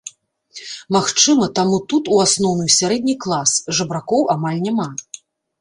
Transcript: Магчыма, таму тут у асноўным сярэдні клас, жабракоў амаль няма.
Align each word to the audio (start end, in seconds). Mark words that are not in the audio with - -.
Магчыма, 0.95 1.45
таму 1.59 1.77
тут 1.93 2.09
у 2.15 2.19
асноўным 2.25 2.71
сярэдні 2.79 3.15
клас, 3.27 3.55
жабракоў 3.81 4.29
амаль 4.37 4.59
няма. 4.69 4.91